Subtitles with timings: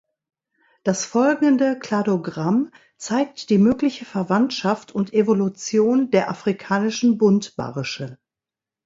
[0.83, 8.17] Das folgende Kladogramm zeigt die mögliche Verwandtschaft und Evolution der afrikanischen Buntbarsche.